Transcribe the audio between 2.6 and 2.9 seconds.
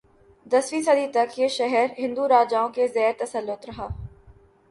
کے